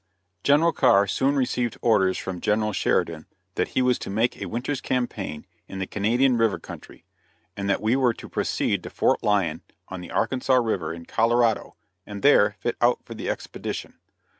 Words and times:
General 0.43 0.71
Carr 0.73 1.05
soon 1.05 1.35
received 1.35 1.77
orders 1.79 2.17
from 2.17 2.41
General 2.41 2.73
Sheridan 2.73 3.27
that 3.53 3.67
he 3.77 3.83
was 3.83 3.99
to 3.99 4.09
make 4.09 4.41
a 4.41 4.47
winter's 4.47 4.81
campaign 4.81 5.45
in 5.67 5.77
the 5.77 5.85
Canadian 5.85 6.39
river 6.39 6.57
country, 6.57 7.05
and 7.55 7.69
that 7.69 7.83
we 7.83 7.95
were 7.95 8.15
to 8.15 8.27
proceed 8.27 8.81
to 8.81 8.89
Fort 8.89 9.21
Lyon, 9.21 9.61
on 9.89 10.01
the 10.01 10.09
Arkansas 10.09 10.55
river, 10.55 10.91
in 10.91 11.05
Colorado, 11.05 11.75
and 12.03 12.23
there 12.23 12.55
fit 12.61 12.77
out 12.81 12.97
for 13.05 13.13
the 13.13 13.29
expedition. 13.29 13.99